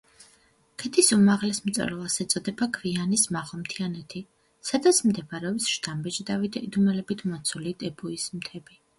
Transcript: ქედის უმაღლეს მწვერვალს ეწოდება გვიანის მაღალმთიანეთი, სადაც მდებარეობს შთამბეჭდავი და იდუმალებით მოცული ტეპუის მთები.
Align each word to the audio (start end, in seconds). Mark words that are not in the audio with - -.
ქედის 0.83 1.07
უმაღლეს 1.15 1.57
მწვერვალს 1.65 2.15
ეწოდება 2.23 2.67
გვიანის 2.77 3.25
მაღალმთიანეთი, 3.35 4.21
სადაც 4.69 5.01
მდებარეობს 5.09 5.67
შთამბეჭდავი 5.73 6.49
და 6.57 6.63
იდუმალებით 6.69 7.23
მოცული 7.35 7.75
ტეპუის 7.85 8.27
მთები. 8.39 8.79